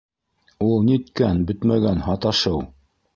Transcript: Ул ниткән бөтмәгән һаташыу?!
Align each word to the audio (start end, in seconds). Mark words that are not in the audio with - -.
Ул 0.67 0.79
ниткән 0.87 1.43
бөтмәгән 1.51 2.01
һаташыу?! 2.09 2.65